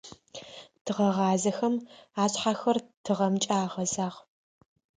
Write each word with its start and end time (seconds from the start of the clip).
Тыгъэгъазэхэм 0.83 1.75
ашъхьэхэр 2.23 2.77
тыгъэмкӀэ 3.03 3.55
агъэзагъ. 3.63 4.17